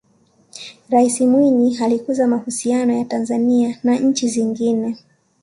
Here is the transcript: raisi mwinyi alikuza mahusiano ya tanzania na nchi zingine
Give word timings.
raisi 0.89 1.27
mwinyi 1.27 1.77
alikuza 1.81 2.27
mahusiano 2.27 2.93
ya 2.93 3.05
tanzania 3.05 3.79
na 3.83 3.99
nchi 3.99 4.27
zingine 4.27 4.97